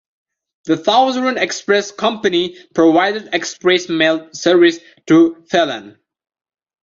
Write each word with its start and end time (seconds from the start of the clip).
The 0.65 0.83
Southern 0.83 1.37
Express 1.37 1.91
Company 1.91 2.57
provided 2.73 3.35
express 3.35 3.87
mail 3.87 4.29
service 4.33 4.79
to 5.05 5.45
Phelan. 5.47 5.99